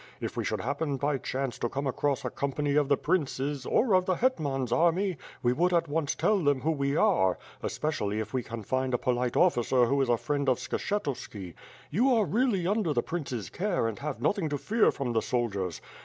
If 0.19 0.35
we 0.35 0.43
should 0.43 0.61
happen 0.61 0.97
by 0.97 1.19
dhance 1.19 1.59
to 1.59 1.69
come 1.69 1.85
across 1.85 2.25
a 2.25 2.31
company 2.31 2.75
of 2.75 2.89
the 2.89 2.97
prince's, 2.97 3.67
or 3.67 3.93
of 3.93 4.07
the 4.07 4.15
hetman's 4.15 4.71
army, 4.71 5.15
we 5.43 5.53
would 5.53 5.73
at 5.73 5.87
once 5.87 6.15
tell 6.15 6.39
them 6.43 6.61
who 6.61 6.71
we 6.71 6.95
are, 6.97 7.37
especially 7.61 8.19
if 8.19 8.33
we 8.33 8.41
can 8.41 8.63
find 8.63 8.95
a 8.95 8.97
polite 8.97 9.37
officer 9.37 9.85
who 9.85 10.01
is 10.01 10.09
a 10.09 10.17
friend 10.17 10.49
of 10.49 10.57
Skshetuski. 10.57 11.53
You 11.91 12.15
are 12.15 12.25
really 12.25 12.65
under 12.65 12.93
the 12.93 13.03
prince's 13.03 13.51
care 13.51 13.87
and 13.87 13.99
have 13.99 14.19
nothing 14.19 14.49
to 14.49 14.57
fear 14.57 14.89
from 14.91 15.13
the 15.13 15.21
soldiers. 15.21 15.81